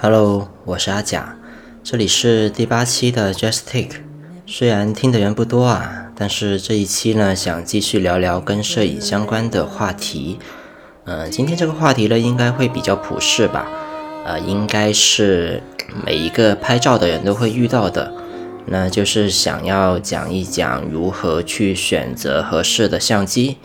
[0.00, 1.36] Hello，我是阿甲，
[1.82, 4.00] 这里是第八期的 Just Take。
[4.46, 10.38] 虽然听的人不多啊，但是这一期呢，想继续聊聊跟摄影相关的话题。
[11.04, 13.66] 嗯，今天这个话题呢，应该会比较普世吧？
[14.24, 15.60] 呃，应该是
[16.06, 18.12] 每一个拍照的人都会遇到的。
[18.66, 23.56] 那就是想要讲一讲如何去选择合适的相机。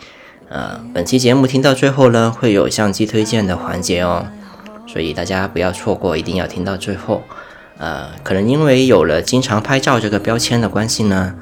[0.48, 4.26] 呃，本期节目听到最后呢，会有相机推荐的环节哦，
[4.88, 7.22] 所以大家不要错过，一定要听到最后。
[7.76, 11.34] 呃，可能因为有了经常拍照这个标签的关系呢，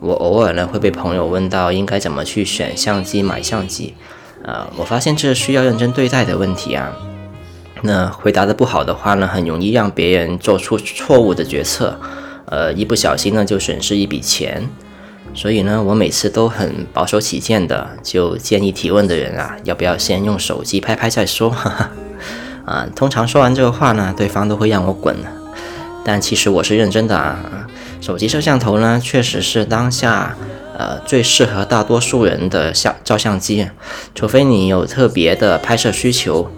[0.00, 3.94] 我偶尔呢会被朋友问到应该怎么去选相机、买相机。
[4.44, 6.96] 呃，我发现这需要认真对待的问题啊。
[7.82, 11.98] 那回答的不好的话呢，很容易让别人做出错误的决策。
[12.46, 14.68] 呃，一不小心呢就损失一笔钱，
[15.34, 21.54] 所以呢，我每次都很保守起见的，就建议提问的人啊，要不要先用手机拍拍再说。
[22.64, 25.16] 啊，通常说完这个话呢，对方都会让我滚。
[26.04, 27.66] 但其实我是认真的啊，
[28.00, 30.36] 手机摄像头呢，确实是当下
[30.76, 33.68] 呃最适合大多数人的相照相机，
[34.14, 36.50] 除非你有特别的拍摄需求，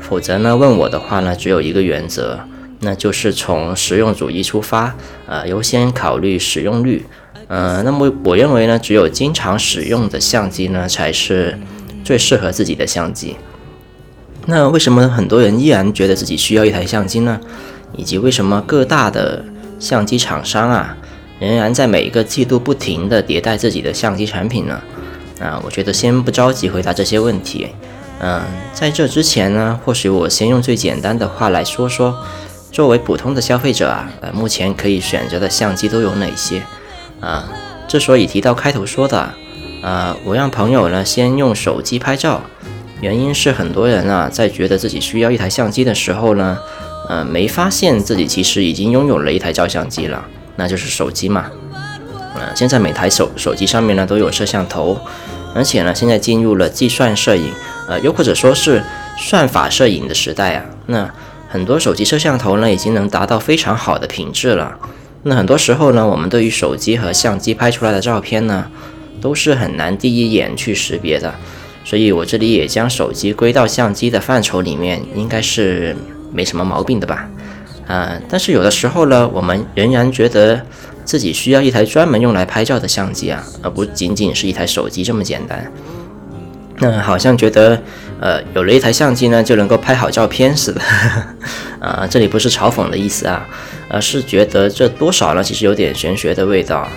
[0.00, 2.40] 否则呢，问我的话呢，只有一个原则。
[2.84, 7.06] 那就是从实用主义出发，呃，优先考虑使用率，
[7.46, 11.56] 呃，那么我认为呢，只有经常使用的相机呢，才是
[12.04, 13.36] 最适合自己的相机。
[14.46, 17.40] 那为什么很多人依然觉得自己需要一台相机呢？
[17.96, 19.44] 以及为什么各大的
[19.78, 20.96] 相机厂商啊，
[21.38, 24.80] 仍然在每一个季度不停的迭代自己的相机产品呢？
[25.40, 27.68] 啊，我觉得先不着急回答这些问题，
[28.20, 32.16] 嗯，在这之前呢，或许我先用最简单的话来说说。
[32.70, 36.62] 作为普通的消费者啊，呃，目前可以选择的相机都有哪些？
[37.20, 37.46] 啊，
[37.86, 39.34] 之所以提到开头说的，
[39.82, 42.40] 啊，我让朋友呢先用手机拍照，
[43.02, 46.56] 原因是很多人啊在觉得自己需要一台相机的时候呢，
[47.08, 50.24] 呃，没发现自己其实已经拥有了一台照相机了，
[50.56, 51.50] 那就是手机嘛。
[52.34, 54.96] 呃，现在每台手手机上面呢都有摄像头，
[55.54, 57.52] 而且呢现在进入了计算摄影，
[57.88, 58.82] 呃，又或者说是
[59.18, 61.10] 算法摄影的时代啊，那。
[61.48, 64.74] 很多手机摄像头呢，已经能达到非常好的品质了。
[65.24, 68.68] 那很多时候呢，我们对于手机和相机拍出来的照片呢，
[69.20, 71.34] 都是很难第一眼去识别的。
[71.84, 75.94] 所以我这里也将手机归到相机的范畴里面，应该是
[76.32, 77.28] 没什么毛病的吧？
[77.86, 80.60] 啊，但是有的时候呢，我们仍然觉得
[81.04, 85.70] 自己需要一台专门用来拍照的相机啊，而不仅仅是一台手机这么简单。
[86.78, 87.80] 那好像觉得，
[88.20, 90.80] 呃，有了一台相机呢，就能够拍好照片似的，
[91.80, 93.46] 啊，这里不是嘲讽的意思啊，
[93.88, 96.88] 而是觉得这多少呢，其实有点玄学的味道。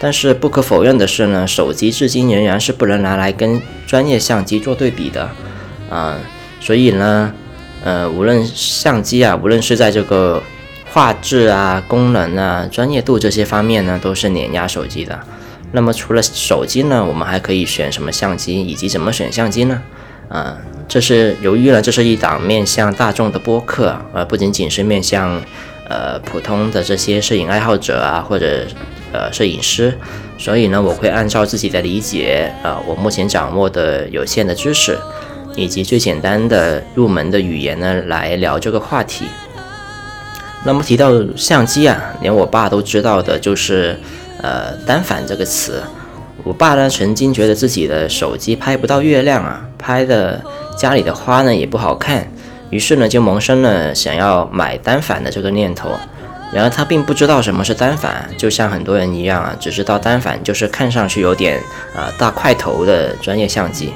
[0.00, 5.28] 但是不可否认的是呢，手机至今仍然是不能拿来跟专业相机做对比的，
[5.90, 6.16] 啊，
[6.60, 7.32] 所以呢，
[7.82, 10.42] 呃，无论相机啊，无论是在这个
[10.92, 15.18] 画质啊、功能啊、专业度这些方面呢，都是碾压手机的。
[15.72, 19.82] 那么除了手机呢，我们还可以选什么相机，以及怎么选相机呢？
[20.28, 20.56] 啊，
[20.86, 25.42] 这是由于呢，这是一档面向大众的播客，而不仅仅是面向
[25.88, 28.66] 呃普通的这些摄影爱好者啊，或者
[29.12, 29.96] 呃摄影师，
[30.38, 34.98] 所以呢，我会按照自己的理解，啊，我目前掌握的有限的知识，
[35.54, 39.26] 以及最简单的入门的语言呢，来聊这个话题。
[40.64, 43.98] 那么提到相机啊，连我爸都知道的就是。
[44.40, 45.82] 呃，单反这个词，
[46.44, 50.40] 我爸呢曾经觉得自己的手机拍不到月亮啊，拍的
[50.76, 52.24] 家里的花呢也不好看，
[52.70, 55.90] 于是呢就萌生了想要买单反的这个念头。
[56.52, 61.58] 然而他并不知道什么是单反，就像很多人一样啊，只知道单反就是看上去有点
[61.94, 63.92] 啊大块头的专业相机，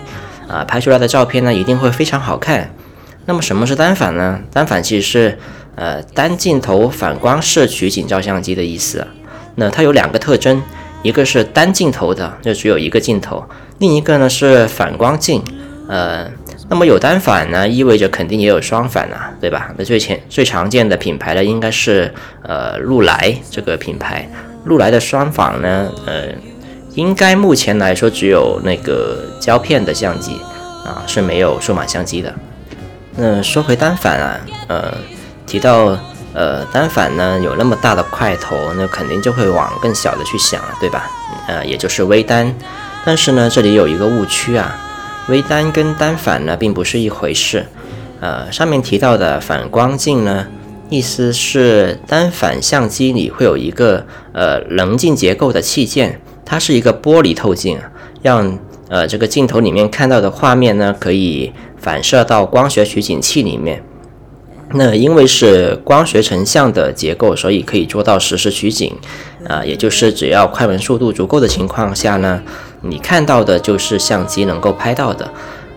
[0.49, 2.71] 啊拍出来的照片呢一定会非常好看。
[3.25, 4.41] 那么什么是单反呢？
[4.53, 5.39] 单反其实是
[5.77, 9.07] 呃单镜头反光式取景照相机的意思。
[9.55, 10.63] 那它有两个特征，
[11.03, 13.43] 一个是单镜头的，就只有一个镜头；
[13.79, 15.43] 另一个呢是反光镜。
[15.89, 16.31] 呃，
[16.73, 19.71] 那么有单反呢，意味着肯定也有双反啊，对吧？
[19.77, 22.11] 那最前最常见的品牌呢，应该是
[22.45, 24.27] 呃禄来这个品牌。
[24.65, 26.29] 禄来的双反呢，呃，
[26.95, 30.41] 应该目前来说只有那个胶片的相机
[30.87, 32.33] 啊，是没有数码相机的。
[33.17, 34.95] 那说回单反啊，呃，
[35.47, 35.95] 提到。
[36.35, 41.11] 呃，单反呢有那么大的块头，那肯定就会往更小的去想了，对吧？
[41.47, 42.51] 呃，也就是微单。
[43.05, 44.75] 但是呢，这里有一个误区啊，
[45.29, 47.67] 微单跟单反呢并不是一回事。
[48.21, 50.47] 呃，上面提到的反光镜呢，
[50.89, 57.79] 意思是单反相机里会有一个呃棱镜结构的器件，它是一个玻璃透镜，
[58.23, 58.59] 让
[58.89, 63.83] 呃这个镜头里面看到的画面呢可以反射到光学取景器里面。
[64.75, 68.95] 那因为是光学成像的结构，所以可以做到实时取景，
[69.49, 72.43] 啊，也就是只要快门速度足够的情况下呢，
[72.83, 75.31] 你看到的就是相机能够拍到的，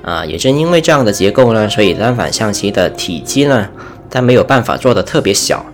[0.03, 3.67] 啊，也正因为这样的结构呢，所以单反相机的体积呢，
[4.09, 5.65] 它没有办法做的特别小，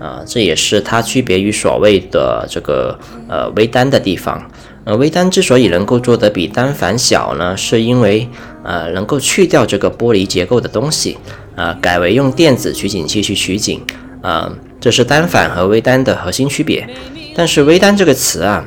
[0.00, 2.98] 啊，这也是它区别于所谓的这个
[3.28, 4.50] 呃微单的地方。
[4.84, 8.26] 呃，微单之所以能够做得比单反小呢，是因为
[8.64, 11.16] 呃能够去掉这个玻璃结构的东西。
[11.56, 13.82] 啊，改为用电子取景器去取景，
[14.22, 14.50] 啊，
[14.80, 16.88] 这是单反和微单的核心区别。
[17.34, 18.64] 但是微单这个词啊，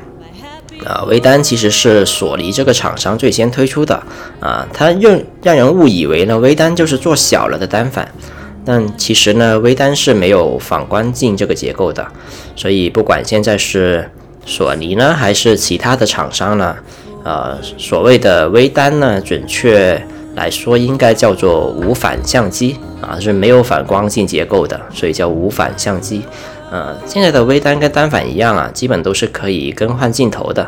[0.85, 4.01] 啊，微单其实是索尼这个厂商最先推出的，
[4.39, 8.07] 啊，它让让人误以为呢，微单就是做小了的单反，
[8.65, 12.06] 但其实呢，微单是没有反光镜这个结构的，
[12.56, 14.09] 所以不管现在是
[14.45, 16.75] 索尼呢，还是其他的厂商呢，
[17.24, 20.01] 呃，所谓的微单呢，准确。
[20.35, 26.24] 来说，应该叫做无反相机啊，是没有反光镜结构的，所以叫无反相机。
[26.73, 30.67] 呃，现在的微单跟单反一样啊，基本都是可以更换镜头的。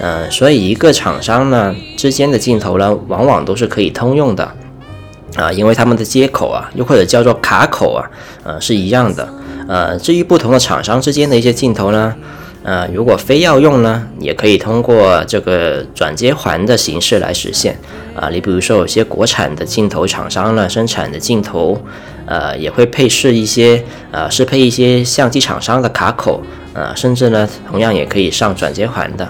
[0.00, 4.50] 嗯，所以一个厂商呢之间的镜头呢，往往都是可以通用的
[5.36, 8.10] 啊，因为他们的接口啊，又或者叫做卡口啊，
[8.44, 9.28] 呃，是一样的。
[9.68, 12.14] 呃，至于不同的厂商之间的一些镜头呢。
[12.64, 17.76] 呃，如果非要用呢，也可以通过这个转接环的形式来实现。
[18.14, 21.80] 啊，你比如说有些国产的镜头厂商呢，生产的镜头，
[22.26, 26.40] 呃，也会配饰一些，呃，适配一些相机厂商的卡口，
[26.74, 29.28] 呃，甚至呢，同样也可以上转接环的。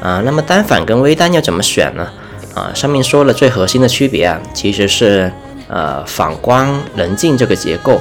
[0.00, 2.08] 啊，那么单反跟微单要怎么选呢？
[2.54, 5.30] 啊，上面说了最核心的区别啊，其实是
[5.68, 8.00] 呃反光棱镜这个结构。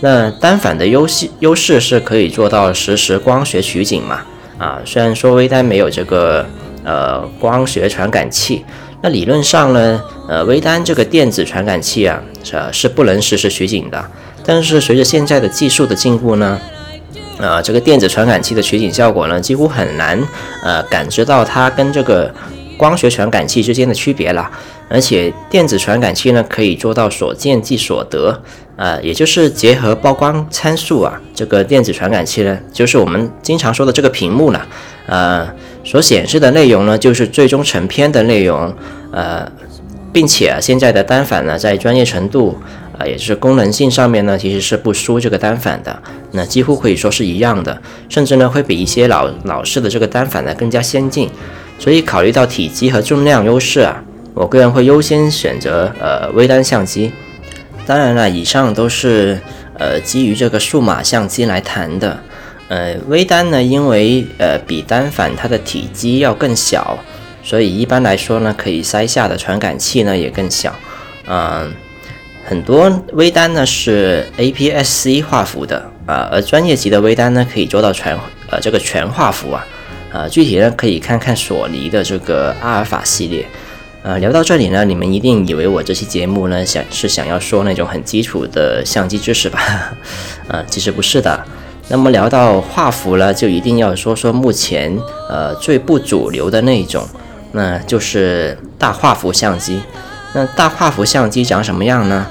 [0.00, 4.20] 那单反的优势优势是可以做到实时光学取景嘛？
[4.58, 6.46] 啊，虽然说微单没有这个
[6.84, 8.64] 呃光学传感器，
[9.02, 14.04] 那理论上呢，呃微单这个电子传感器啊，是是不能实时取景的。
[14.44, 16.60] 但是随着现在的技术的进步呢，
[17.38, 20.22] 呃这个电子传感器的取景效果呢，几乎很难
[20.62, 22.32] 呃感知到它跟这个
[22.76, 24.50] 光学传感器之间的区别了。
[24.88, 28.42] 而且电子传感器呢，可以做到所见即所得。
[28.76, 34.66] 呃，也就是结合曝光参数啊，这个电子传感器呢，就是我们经常说的这个屏幕了，
[35.06, 35.48] 呃，
[35.82, 38.74] 所显示的内容呢，就是最终成片的内容，
[39.12, 39.50] 呃，
[40.12, 42.54] 并且啊，现在的单反呢，在专业程度
[42.98, 47.80] 啊，也就是功能性上面呢，其实是不输这个单反的，那几乎可以说是一样的，
[48.10, 51.30] 甚至呢，会比一些老老式的这个单反呢更加先进，
[51.78, 54.04] 所以考虑到体积和重量优势啊，
[54.36, 57.10] 我个人会优先选择呃微单相机。
[57.86, 59.40] 当然了，以上都是
[59.78, 62.20] 呃基于这个数码相机来谈的。
[62.68, 66.98] 呃，微单呢，因为呃比单反它的体积要更小，
[67.42, 70.74] 所以一般来说呢，可以塞下的传感器呢也更小。
[71.26, 71.72] 嗯，
[72.44, 78.14] 很多微单呢是 APS-C 画幅的啊，而专业级的微单呢可以做到全
[78.50, 79.66] 呃这个全画幅啊。
[80.12, 83.46] 啊，具体呢可以看看索尼的这个阿尔法系列。
[84.06, 89.58] 呃，聊到这里呢，你们一定以为我这期节目呢想是想要说那种很基础的相机知识吧？
[90.46, 91.44] 呃，其实不是的。
[91.88, 94.96] 那么聊到画幅呢，就一定要说说目前
[95.28, 97.04] 呃最不主流的那一种，
[97.50, 99.80] 那就是大画幅相机。
[100.34, 102.28] 那大画幅相机长什么样呢？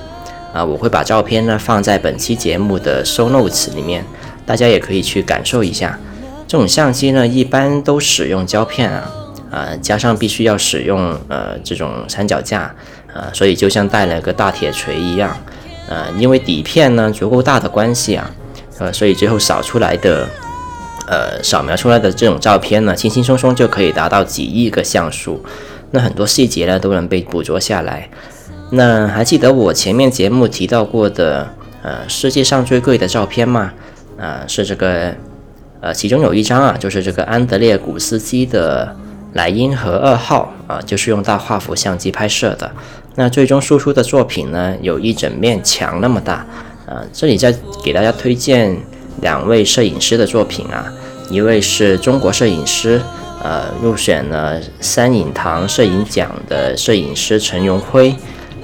[0.53, 4.05] 啊，我会把照片呢放在本期节目的 show notes 里面，
[4.45, 5.99] 大家也可以去感受一下。
[6.47, 9.11] 这种相机呢，一般都使用胶片啊。
[9.55, 12.75] 呃，加上必须要使用呃这种三脚架，
[13.13, 15.33] 呃，所以就像带了个大铁锤一样，
[15.87, 18.29] 呃，因为底片呢足够大的关系啊，
[18.79, 20.27] 呃，所以最后扫出来的，
[21.07, 25.41] 呃，扫描出来的这种照片呢，轻轻松松就可以达到几亿个像素，
[25.91, 28.09] 那很多细节呢都能被捕捉下来。
[28.71, 31.47] 那还记得我前面节目提到过的，
[31.81, 33.71] 呃，世界上最贵的照片吗？
[34.17, 35.15] 呃，是这个，
[35.79, 38.93] 呃，其中有一张啊，就是这个安德烈古斯基的。
[39.35, 42.71] 莱茵河二号啊，就是用大画幅相机拍摄的。
[43.15, 46.45] 那最终输出的作品呢，有一整面墙那么大。
[46.85, 48.77] 啊，这里再给大家推荐
[49.21, 50.85] 两位摄影师的作品啊，
[51.29, 53.01] 一位是中国摄影师，
[53.43, 58.15] 呃，入选了三影堂摄影奖的摄影师陈荣辉，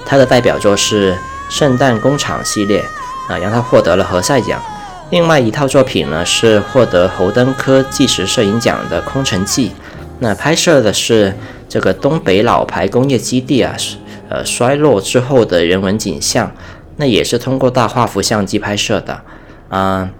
[0.05, 1.13] 他的代表作是
[1.49, 2.79] 《圣诞工厂》系列，
[3.27, 4.61] 啊，让他获得了何塞奖。
[5.09, 9.69] 另外一套作品呢，是获得侯登科纪实摄影奖的《空城记》。
[10.23, 11.33] 那拍摄的是
[11.67, 13.75] 这个东北老牌工业基地啊，
[14.29, 16.51] 呃衰落之后的人文景象，
[16.97, 19.21] 那也是通过大画幅相机拍摄的
[19.69, 20.11] 啊。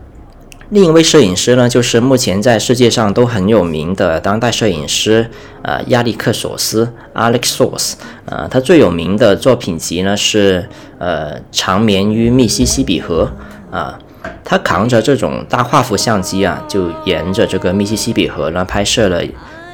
[0.69, 5.29] 另一位摄影师呢，就是目前在世界上都很有名的当代摄影师，
[5.61, 7.93] 呃，亚历克索斯 （Alex Sors）。
[8.25, 10.67] 呃，他最有名的作品集呢是
[10.97, 13.31] 呃《长眠于密西西比河》
[13.75, 13.99] 啊。
[14.43, 19.21] 他扛着这种大画幅相机啊，就沿着这个密西西比河呢拍摄了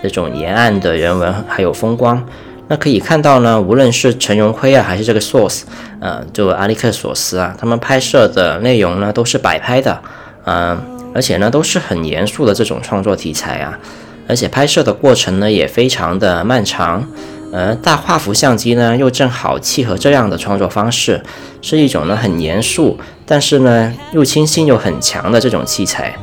[0.01, 2.23] 这种沿岸的人文还有风光。
[2.69, 5.61] 那可以看到呢，无论是陈荣辉啊，还是这个 Source，
[6.01, 10.01] 呃，就阿历克索斯啊，他们拍摄的内容呢都是摆拍的，
[10.45, 10.77] 嗯，
[11.15, 13.79] 而且呢都是很严肃的这种创作题材啊，
[14.27, 17.07] 而且拍摄的过程呢也非常的漫长。
[17.53, 21.23] 呃，大画幅相机呢，又正好契合这样的创作方式，
[21.61, 26.13] 是一种呢很严肃，但是呢入侵性又很强的这种器材。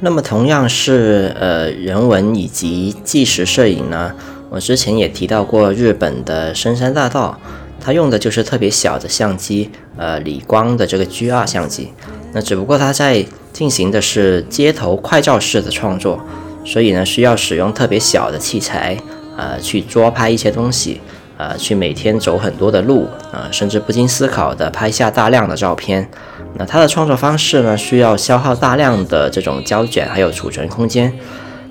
[0.00, 4.12] 那么同样是呃人文以及纪实摄影呢，
[4.48, 7.38] 我之前也提到过日本的深山大道，
[7.80, 11.92] 它用的就是特别小的相机，呃理光的这个 G 二相机。
[12.32, 16.20] 那只不过它在进行的是街头快照式的创作，
[16.64, 18.96] 所以呢需要使用特别小的器材。
[19.36, 21.00] 呃，去捉拍一些东西，
[21.38, 26.10] 呃，去每天走很多的路，呃，甚至不经思考的拍下大量的照片。
[26.56, 31.12] 那他的创作方式呢，需要消耗大量的这种胶卷还有储存空间。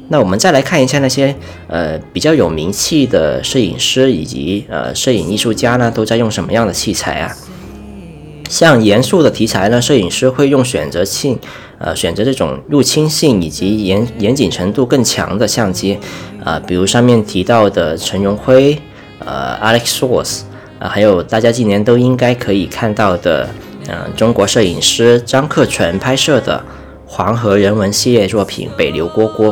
[0.07, 1.35] 那我们再来看一下那些
[1.67, 7.35] 呃比较有名气的摄影师以及呃摄影艺术家呢，都在用什么样的器材啊？
[8.49, 11.37] 像严肃的题材呢，摄影师会用选择性，
[11.77, 15.99] 呃，选择这种入侵性以及严严谨程度更强的相机。
[16.43, 18.75] 啊，比如上面提到的陈荣辉，
[19.19, 20.39] 呃，Alex Source，
[20.79, 23.47] 啊，还有大家今年都应该可以看到的，
[23.91, 26.63] 嗯，中国摄影师张克纯拍摄的
[27.07, 29.51] 黄河人文系列作品《北流蝈蝈》，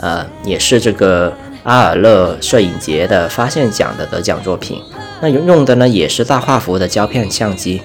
[0.00, 4.82] 呃，也是这个阿尔勒摄影节的发现奖的得奖作品。
[5.20, 7.80] 那用用的呢也是大画幅的胶片相机。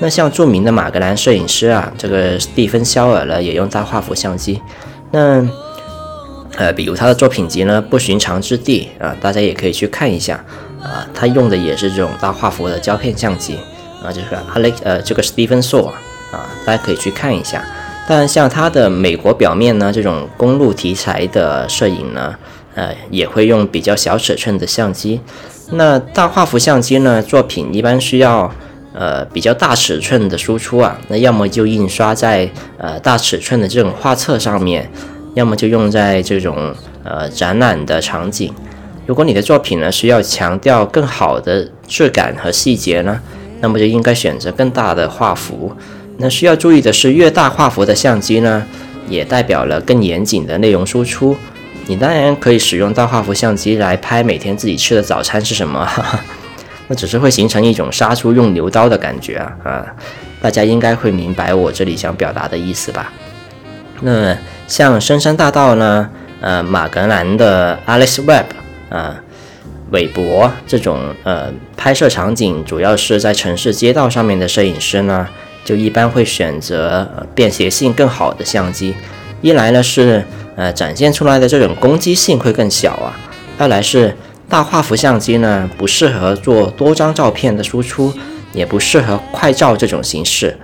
[0.00, 4.60] 那像著名的马格兰摄影师啊，这个蒂芬肖尔呢也用大画幅相机。
[5.10, 5.44] 那
[6.56, 10.44] 呃，比如他的作品集呢，《不寻常之地》啊，大家也可以去看一下
[10.82, 11.08] 啊。
[11.14, 13.56] 他用的也是这种大画幅的胶片相机
[14.02, 15.86] 啊，就是阿雷呃这个 Stephen s o
[16.32, 17.64] 啊，大家可以去看一下。
[18.08, 22.34] 但像他的美国表面呢，这种公路题材的摄影呢，
[22.74, 25.20] 呃，也会用比较小尺寸的相机。
[25.72, 28.50] 那大画幅相机呢，作品一般需要
[28.94, 34.90] 呃比较大尺寸的输出啊，那要么就印刷在呃大尺寸的这种画册上面。
[35.34, 36.74] 要么就用在这种
[37.04, 38.52] 呃展览的场景。
[39.06, 43.20] 如果你的作品呢需要强调更好的质感和细节呢，
[43.60, 45.72] 那么就应该选择更大的画幅。
[46.18, 48.64] 那需要注意的是，越大画幅的相机呢，
[49.08, 51.36] 也代表了更严谨的内容输出。
[51.86, 55.88] 你当然可以使用大画幅相机来拍每天自己吃的早餐是什么，
[56.88, 59.86] 那只是会形成一种杀猪用牛刀的感觉啊啊！
[60.40, 63.12] 大家应该会明白我这里想表达的意思吧？
[64.00, 64.36] 那。
[64.68, 66.10] 像深山大道呢，
[66.42, 68.44] 呃，马格兰的 Alice Webb
[68.90, 69.18] 啊，
[69.90, 75.26] 韦伯这种呃拍摄场景主要是在城市街道上面的摄影师呢，
[75.64, 78.94] 就一般会选择便携性更好的相机。
[79.40, 80.24] 一来呢是
[80.56, 83.18] 呃展现出来的这种攻击性会更小啊，
[83.56, 84.16] 二来是
[84.48, 88.12] 大画幅相机呢不适合做多张照片的输出，
[88.52, 90.58] 也不适合快照这种形式。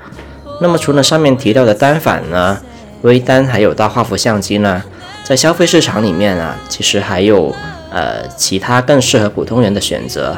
[0.60, 2.60] 那么除了上面提到的单反呢？
[3.02, 4.82] 微单还有大画幅相机呢，
[5.22, 7.54] 在消费市场里面啊，其实还有
[7.94, 10.36] 呃其他更适合普通人的选择，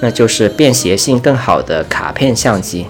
[0.00, 2.86] 那就是便携性更好的卡片相机。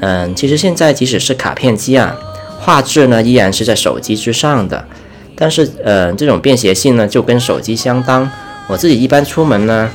[0.00, 2.16] 嗯，其实现在即使是卡片机啊，
[2.60, 4.86] 画质呢依然是在手机之上的，
[5.34, 8.30] 但是呃这种便携性呢就跟手机相当。
[8.68, 9.90] 我自己一般出门呢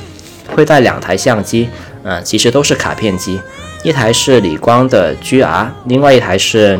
[0.54, 1.68] 会带两台相机，
[2.02, 3.40] 嗯，其实都是卡片机，
[3.82, 6.78] 一台是理光的 GR，另外一台是。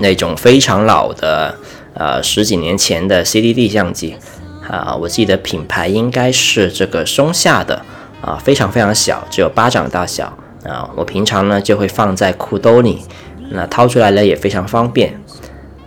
[0.00, 1.54] 那种非常老的，
[1.92, 4.16] 呃，十几年前的 CDD 相机，
[4.68, 7.82] 啊，我记得品牌应该是这个松下的，
[8.20, 10.26] 啊，非常非常小，只有巴掌大小，
[10.64, 13.02] 啊，我平常呢就会放在裤兜里，
[13.50, 15.18] 那掏出来呢也非常方便。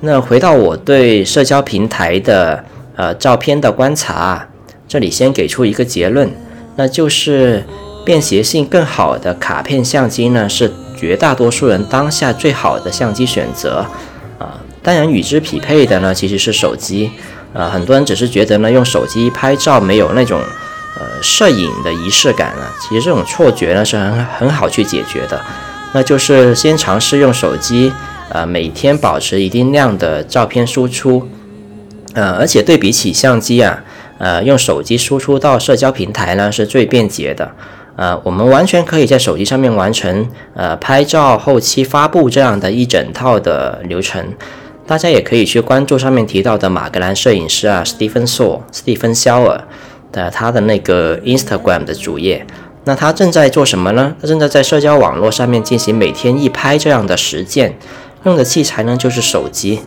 [0.01, 2.63] 那回到我对社交平台的
[2.95, 4.47] 呃照片的观察，
[4.87, 6.29] 这里先给出一个结论，
[6.75, 7.65] 那就是
[8.05, 10.71] 便携性更好的卡片相机呢是。
[10.99, 13.85] 绝大多数人当下最好的相机选择，
[14.39, 17.11] 啊，当然与之匹配的呢其实是手机，
[17.53, 20.39] 啊，很多人只是觉得呢用手机拍照没有那种
[20.99, 25.41] 呃摄影的仪式感啊，其实这种错觉呢是很很好去解决的，
[25.93, 27.91] 那就是先尝试用手机，
[28.29, 31.27] 呃，每天保持一定量的照片输出，
[32.13, 33.83] 呃，而且对比起相机啊，
[34.17, 37.51] 呃，用手机输出到社交平台呢是最便捷的。
[37.95, 44.23] 呃，我们完全可以在手机上面完成呃拍照、后期发布这样的一整套的流程。
[44.87, 49.67] 大家也可以去关注上面提到的马格兰摄影师啊，Stephen Shaw，斯蒂芬·肖尔
[50.13, 52.47] 的他的那个 Instagram 的主页。
[52.85, 54.15] 那他正在做什么呢？
[54.21, 57.77] 他正在在社交网络上面进行每天一拍这样的实践，
[58.23, 59.81] 用的器材呢就是手机。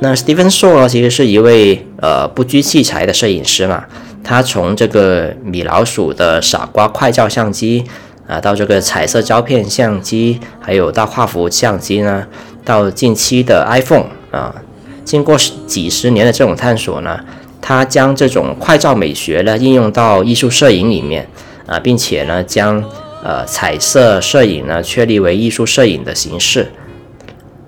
[0.00, 3.84] 那 Stephen Shaw 其实是一位呃不拘器材的摄影师嘛，
[4.24, 7.84] 他从这个米老鼠的傻瓜快照相机
[8.26, 12.26] 啊，到这个彩色胶片相机，还有大画幅相机呢，
[12.64, 14.54] 到近期的 iPhone 啊，
[15.04, 17.18] 经过几十年的这种探索呢，
[17.60, 21.28] 他将这种快照美学呢应用到艺术摄影里面。
[21.66, 22.82] 啊，并且呢，将
[23.22, 26.72] 呃彩色摄影呢确立为艺术摄影的形式。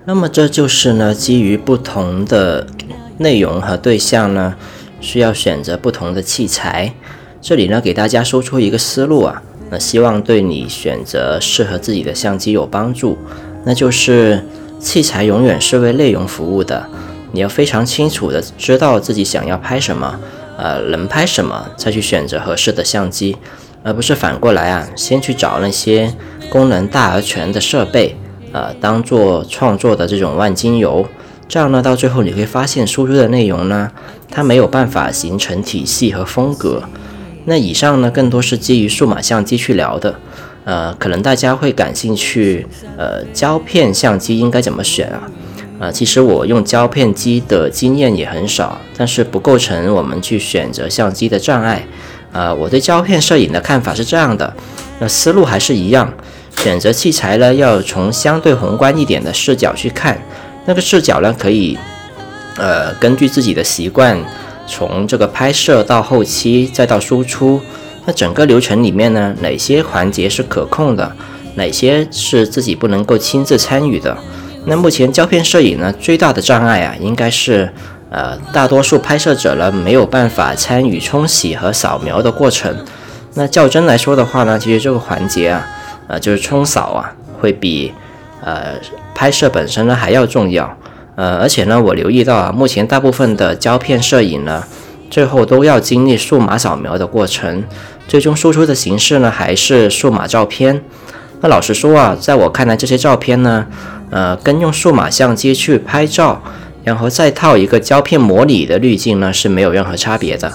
[0.06, 2.66] 那么这就是呢，基于不同的
[3.18, 4.56] 内容和对象呢，
[5.00, 6.92] 需要选择不同的器材。
[7.40, 9.40] 这里呢，给大家说出一个思路啊，
[9.70, 13.16] 那希望对你选择适合自己的相机有帮助。
[13.64, 14.44] 那就是
[14.82, 16.86] 器材永远是为内容服务的，
[17.30, 20.18] 你要非常清楚的知道自己想要拍什么，
[20.58, 23.36] 呃，能拍什么，再去选择合适的相机。
[23.84, 26.12] 而不是反过来啊，先去找那些
[26.50, 28.16] 功能大而全的设备，
[28.52, 31.06] 呃，当做创作的这种万金油，
[31.48, 33.90] 这样呢，到最后你会发现输出的内容呢，
[34.30, 36.82] 它没有办法形成体系和风格。
[37.46, 40.14] 那以上呢，更多是基于数码相机去聊的，
[40.64, 42.66] 呃，可能大家会感兴趣，
[42.96, 45.22] 呃，胶片相机应该怎么选啊？
[45.80, 51.84] 呃，其实我用胶片机的经验也很少，但是不构成我们去选择相机的障碍。
[52.32, 54.54] 呃，我对胶片摄影的看法是这样的，
[55.00, 56.14] 那思路还是一样，
[56.58, 60.22] 选择器材呢，要从相对宏观一点的视角去看，
[60.66, 61.76] 那个视角呢，可以，
[62.56, 64.16] 呃，根据自己的习惯，
[64.66, 67.60] 从这个拍摄到后期再到输出，
[68.04, 71.12] 那整个流程里面呢，哪些环节是可控的，
[71.56, 74.16] 哪些是自己不能够亲自参与的？
[74.66, 77.70] 那目前胶片摄影呢，最大的障碍啊，应该是。
[78.14, 82.70] 呃，大多数拍摄者呢没有办法参与冲洗和扫描的过程。
[83.32, 85.66] 那较真来说的话呢，其实这个环节啊，
[86.08, 87.90] 呃，就是冲扫啊，会比
[88.44, 88.74] 呃
[89.14, 90.76] 拍摄本身呢还要重要。
[91.14, 94.62] 呃，而且呢，我留意到啊，目前大部分的胶片摄影呢，
[95.12, 97.62] 最后都要经历数码扫描的过程，
[98.08, 100.82] 最终输出的形式呢还是数码照片。
[101.42, 103.66] 那老实说啊，在我看来，这些照片呢，
[104.08, 106.42] 呃，跟用数码相机去拍照。
[106.84, 110.50] 然后再套一个胶片模拟的滤镜呢，是没有任何差别的。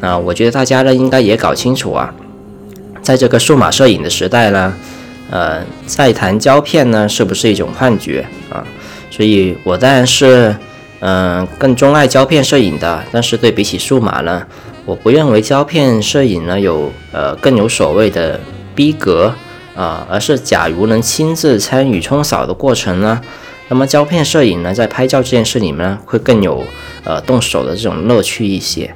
[0.00, 2.12] 啊，我觉得大家呢应该也搞清楚啊，
[3.02, 4.74] 在这个数码摄影的时代呢，
[5.30, 8.62] 呃，再谈胶片呢是不是一种幻觉啊？
[9.10, 10.54] 所以我当然是
[11.06, 14.42] 嗯更钟爱胶片摄影的，但是对比起数码呢，
[14.86, 18.40] 我不认为胶片摄影呢有呃更有所谓的
[18.74, 19.34] 逼格
[19.76, 23.20] 啊，而是假如能亲自参与冲扫的过程呢。
[23.68, 26.64] 那么胶片摄影呢，在拍照这件事里面呢，会更有
[27.04, 28.94] 呃动手的这种乐趣一些。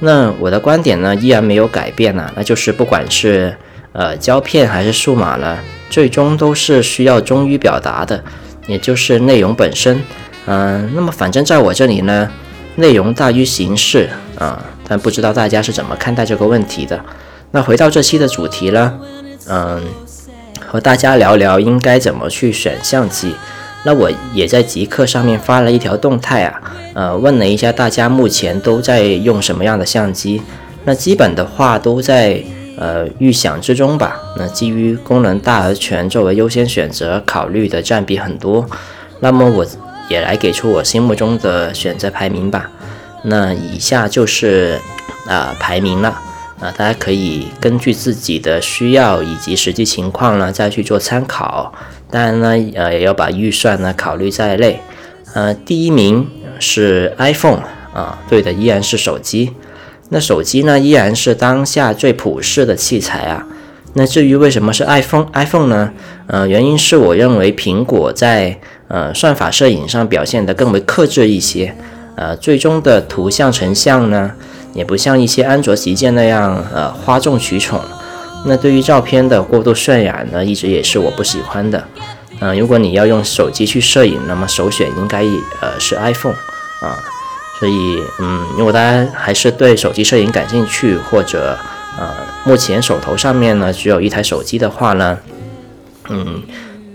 [0.00, 3.56] 那我的观点呢，依然没有改变呢，那就是不管是
[3.92, 5.58] 呃胶片还是数码呢，
[5.88, 8.22] 最终都是需要忠于表达的，
[8.66, 10.02] 也就是内容本身。
[10.50, 12.26] 嗯，那么反正在我这里呢，
[12.76, 14.08] 内容大于形式
[14.38, 16.98] 啊，但不知道大家是怎么看待这个问题的。
[17.50, 18.98] 那回到这期的主题呢，
[19.46, 19.82] 嗯，
[20.66, 23.34] 和大家聊聊应该怎么去选相机。
[23.84, 26.60] 那我也在极客上面发了一条动态啊，
[26.94, 30.42] 呃，问了一下大家目前都在用什么样的相机，
[30.84, 32.42] 那基本的话都在
[32.78, 34.16] 呃预想之中吧。
[34.36, 38.66] 那基于功能大而全作为优先选择考虑的占比很多，
[39.20, 39.66] 那么我
[40.08, 42.70] 也来给出我心目中的选择排名吧。
[43.24, 44.80] 那以下就是
[45.26, 46.20] 啊排名了。
[46.60, 51.72] 啊，大家可以根据自己的需要以及实际情况呢，再去做参考。
[52.10, 54.80] 当然呢，呃，也要把预算呢考虑在内。
[55.34, 57.62] 呃，第一名是 iPhone
[57.94, 59.54] 啊，对的，依然是手机。
[60.08, 63.46] 那手机呢，依然是当下最普适的器材啊。
[63.98, 65.90] 那至于为什么是 iPhone，iPhone 呢？
[66.28, 68.56] 呃，原因是我认为苹果在
[68.86, 71.74] 呃算法摄影上表现得更为克制一些。
[72.14, 74.30] 呃，最终的图像成像呢？
[74.72, 77.80] 也不像一些安卓旗舰那样，呃，哗众取宠。
[78.46, 81.82] 那对于照片的过度渲染呢，一直也是我不喜欢的。
[82.38, 85.24] 嗯，如果你要用手机去摄影，那么首选应该
[85.60, 86.34] 呃是 iPhone
[86.82, 86.94] 啊。
[87.58, 91.58] 所以，嗯，如果大家还是对手机摄影感兴趣，或者
[91.98, 95.18] 呃目前手头上面呢只有一台手机的话呢，
[96.08, 96.42] 嗯，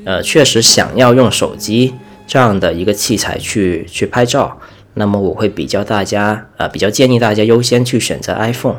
[0.05, 1.93] 呃，确实想要用手机
[2.25, 4.57] 这样的一个器材去去拍照。
[4.95, 8.77] 那么我会比较大家，呃，比较建议大家优先去选择 iPhone。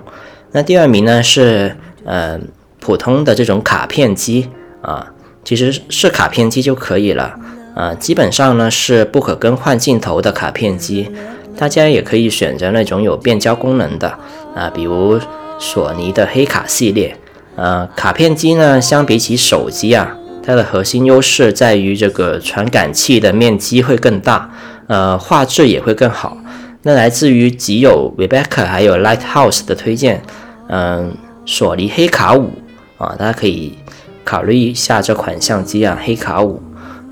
[0.53, 2.39] 那第二名呢是，呃，
[2.79, 4.49] 普通的这种卡片机
[4.81, 7.35] 啊，其实是卡片机就可以了。
[7.75, 11.11] 啊，基本上呢是不可更换镜头的卡片机。
[11.57, 14.17] 大家也可以选择那种有变焦功能的
[14.55, 15.19] 啊，比如
[15.59, 17.17] 索尼的黑卡系列。
[17.57, 24.51] 呃，卡片机呢，相比起手机啊，它的核心优势在于这个传感器的面积会更大，
[24.89, 26.37] 呃，画质也会更好。
[26.83, 30.23] 那来自于极有 Rebecca 还有 Lighthouse 的推荐，
[30.69, 32.51] 嗯，索尼黑卡五
[32.99, 33.79] 啊，大家可以
[34.25, 36.61] 考虑一下这款相机啊，黑卡五，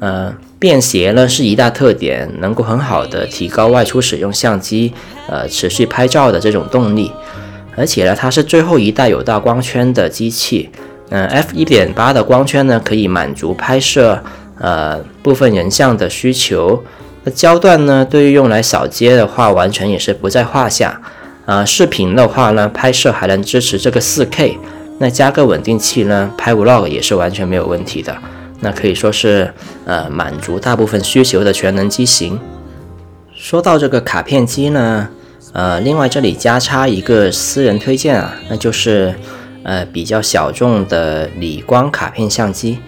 [0.01, 4.93] 呃，便携呢是一大特点，能够很好的提高外出使用相机
[5.29, 7.13] 呃持续拍照的这种动力。
[7.75, 10.69] 而且呢，它是最后一代有大光圈的机器，
[11.09, 14.23] 嗯，f 一点八的光圈呢，可以满足拍摄
[14.59, 16.85] 呃部分人像的需求。
[17.25, 21.01] 那焦段呢，对于用来扫街的话，完全也是不在话下。
[21.47, 24.59] 啊，视频的话呢，拍摄还能支持这个四 K，
[24.99, 28.15] 那加个稳定器呢，拍 Vlog 也是完全没有问题的。
[28.61, 29.53] 那可以说是
[29.87, 32.39] 呃满足大部分需求的全能机型。
[33.35, 35.09] 说到这个卡片机呢。
[35.53, 39.15] 呃，另外这里加插一个私人推荐啊，那就是
[39.63, 42.79] 呃比较小众的理光卡片相机，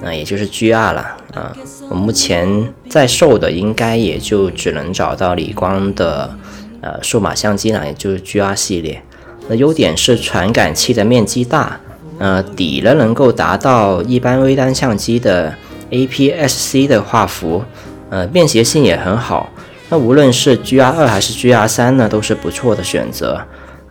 [0.00, 1.54] 那也就是 GR 了啊。
[1.90, 6.34] 我目前在售的应该也就只能找到理光的
[6.80, 9.02] 呃数码相机了，也就是 GR 系列。
[9.48, 11.78] 那优点是传感器的面积大，
[12.18, 15.54] 呃底呢能够达到一般微单相机的
[15.90, 17.62] APS-C 的画幅，
[18.08, 19.50] 呃便携性也很好。
[19.88, 23.40] 那无论是 GR 二还是 GR 三呢，都是不错的选择。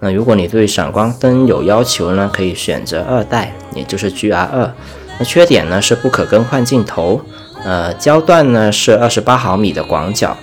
[0.01, 4.69] 那如果你对闪光灯有要求呢，可以选择二代，也就是 GR 二。
[5.17, 7.21] 那缺点呢是不可更换镜头，
[7.63, 10.37] 呃，焦段呢是二十八毫米的广角，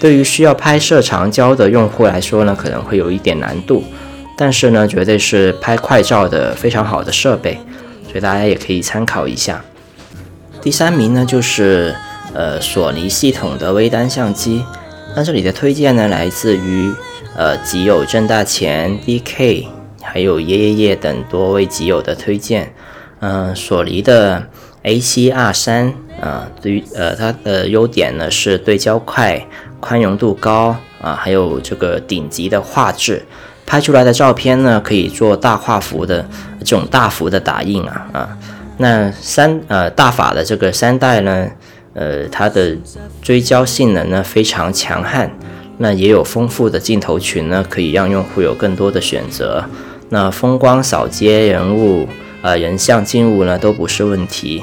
[0.00, 3.84] 对于需要拍摄长焦的用户来说呢，可能会有一点难度。
[4.36, 7.60] 但是呢，绝对是拍快照的非常好的设备，
[8.08, 9.64] 所以大家也可以参考一下。
[10.60, 11.94] 第三名呢就是
[12.34, 14.64] 呃索尼系统的微单相机。
[15.16, 16.94] 那这里的推荐呢，来自于
[17.36, 19.66] 呃集友郑大钱、DK，
[20.00, 22.72] 还有耶耶耶等多位集友的推荐。
[23.20, 24.46] 嗯，索尼的
[24.84, 29.44] A7R 三啊，对于呃它的优点呢是对焦快、
[29.80, 33.24] 宽容度高啊，还有这个顶级的画质，
[33.66, 36.24] 拍出来的照片呢可以做大画幅的
[36.60, 38.38] 这种大幅的打印啊啊。
[38.76, 41.50] 那三呃大法的这个三代呢？
[41.98, 42.76] 呃，它的
[43.20, 45.28] 追焦性能呢非常强悍，
[45.78, 49.64] 那也有丰富的镜头群呢，可以让用户有更多的选择。
[50.10, 52.08] 那风光、扫街、人物、
[52.40, 54.62] 呃人像、静物呢都不是问题。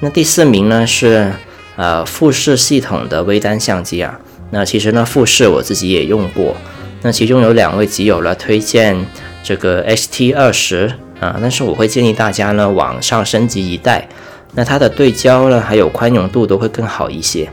[0.00, 1.32] 那第四名呢是
[1.76, 4.20] 呃富士系统的微单相机啊。
[4.50, 6.54] 那其实呢富士我自己也用过，
[7.00, 8.94] 那其中有两位集友了推荐
[9.42, 14.06] 这个 HT 二十啊，但是我会建议大家呢往上升级一代。
[14.54, 17.50] 那它的对焦呢，还有宽容度都会更好一些。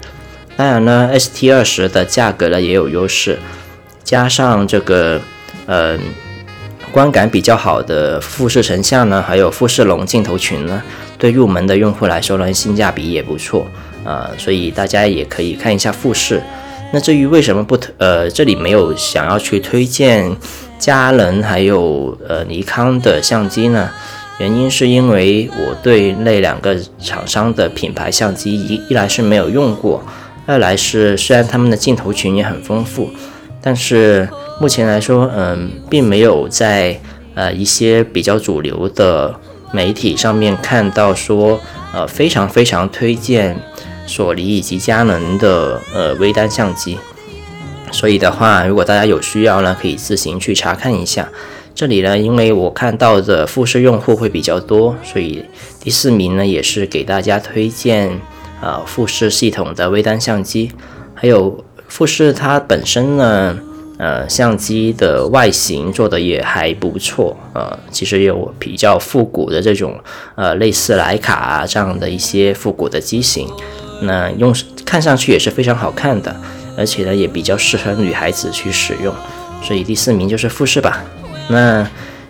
[0.56, 3.40] 当然呢，ST 二十的价格呢也有优势，
[4.04, 5.20] 加上这个
[5.66, 5.98] 呃
[6.92, 10.84] 观感比较好的富士成像呢，还有富士龙镜头群呢，
[11.18, 13.66] 对入门的用户来说呢，性价比也不错
[14.04, 14.30] 啊。
[14.38, 16.42] 所以大家也可以看一下富士。
[16.94, 20.36] 那至于为什么不呃这里没有想要去推荐
[20.78, 23.90] 佳能还有呃尼康的相机呢？
[24.41, 30.04] 原因是因为我对那两个厂商的品牌相机一一来是没有用过，
[30.47, 33.12] 二来是虽然他们的镜头群也很丰富，
[33.62, 34.27] 但是
[34.60, 36.99] 目前来说，嗯，并没有在
[37.36, 39.39] 呃一些比较主流的
[39.71, 41.60] 媒体上面看到说，
[41.93, 43.56] 呃非常非常推荐
[44.08, 46.97] 索尼以及佳能的呃微单相机。
[47.91, 51.30] 所以的话，如果大家有需要呢，可以自行去查看一下。
[51.74, 55.44] 这里呢，因为我看到的富士用户会比较多，所以
[55.80, 58.20] 第四名呢也是给大家推荐
[58.62, 60.72] 啊富士系统的微单相机。
[61.16, 63.58] 还有富士它本身呢，
[63.98, 70.00] 呃相机的外形做的也还不错，呃其实有比较复古的这种
[70.36, 73.48] 呃类似徕卡啊这样的一些复古的机型，
[74.04, 74.54] 那用
[74.86, 76.36] 看上去也是非常好看的，
[76.78, 79.12] 而且呢也比较适合女孩子去使用，
[79.64, 81.04] 所以第四名就是富士吧。
[81.52, 81.86] 那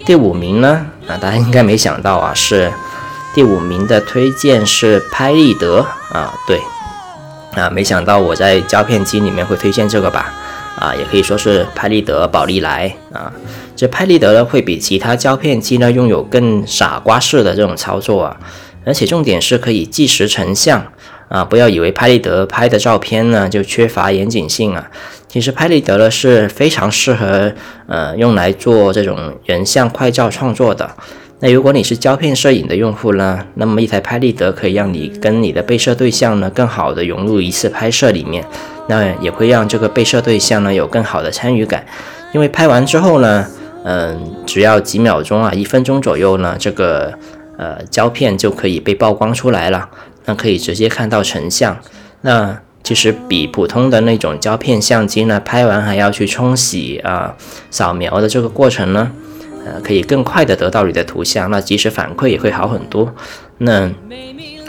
[0.05, 0.85] 第五名呢？
[1.07, 2.71] 啊，大家应该没想到啊，是
[3.33, 6.59] 第五名的推荐是拍立得啊，对，
[7.53, 10.33] 啊，没想到我在胶片机里面会推荐这个吧？
[10.79, 13.31] 啊，也可以说是拍立得宝丽来啊。
[13.75, 18.37] 这拍立得呢，会比其他胶片机呢拥有更傻瓜式的这种操作啊，
[18.85, 20.83] 而且重点是可以即时成像。
[21.31, 24.91] 啊，不要以为拍立得拍的照片呢就缺乏严谨性啊！
[25.29, 27.49] 其实拍立得呢是非常适合
[27.87, 30.91] 呃用来做这种人像快照创作的。
[31.39, 38.45] 那如果你是胶片摄影的用户呢，那么一台拍立得可以让你跟你的被摄对象呢更好的融入一次拍摄里面，
[38.89, 41.85] 那也会让这个被摄对象呢有更好的参与感，
[42.33, 43.47] 因为拍完之后呢，
[43.85, 47.11] 嗯，只要几秒钟啊，一分钟左右呢，这个
[47.57, 49.89] 呃胶片就可以被曝光出来了，
[50.25, 51.79] 那可以直接看到成像，
[52.21, 57.35] 那其实比普通的那种胶片相机呢，拍完还要去冲洗啊、
[57.69, 59.11] 扫描的这个过程呢。
[59.63, 63.13] 呃，可以更快的得到你的图像，那即时反馈也会好很多。
[63.59, 63.87] 那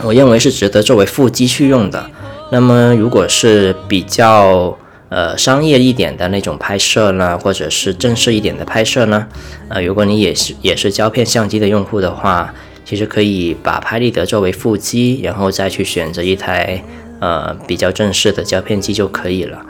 [0.03, 2.11] 我认为是值得作为副机去用的。
[2.51, 4.77] 那么如果是比较
[5.09, 9.27] 呃商业一点的那种拍摄呢，或者是正式一点的拍摄呢，
[9.71, 12.53] 呃，如果你也是也是胶片相机的用户的话，
[12.85, 16.83] 其实可以把拍立得作为副机，然后再去选择一台
[17.21, 19.65] 呃比较正式的胶片机就可以了。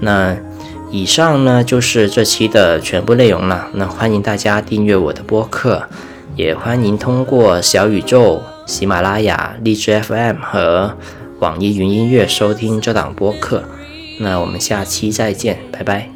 [0.00, 0.36] 那。
[0.94, 3.66] 以上呢就是这期的全部内容了。
[3.72, 5.88] 那欢迎大家订阅我的播客，
[6.36, 10.94] 也欢迎通过小宇宙、喜马拉雅、荔枝 FM 和
[11.40, 13.64] 网易云音乐收听这档播客。
[14.20, 16.10] 那我们下期再见，拜拜。